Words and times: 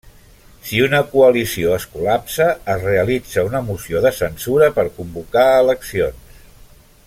Si 0.69 0.79
una 0.85 1.01
coalició 1.09 1.75
es 1.79 1.85
col·lapsa, 1.97 2.47
es 2.77 2.81
realitza 2.87 3.45
una 3.49 3.63
moció 3.69 4.03
de 4.07 4.13
censura 4.21 4.71
per 4.79 4.89
convocar 4.99 5.49
eleccions. 5.63 6.37